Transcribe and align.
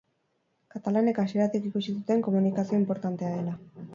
Katalanek 0.75 1.19
hasieratik 1.23 1.69
ikusi 1.69 1.95
zuten 1.99 2.25
komunikazioa 2.29 2.83
inportantea 2.85 3.37
dela. 3.39 3.57